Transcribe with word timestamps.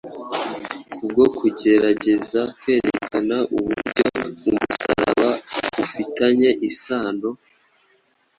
kubwo 0.93 1.23
kugeregeza 1.37 2.41
kwerekana 2.59 3.37
uburyo 3.55 4.05
umusaraba 4.47 5.29
ufitanye 5.83 6.49
isano 6.69 7.29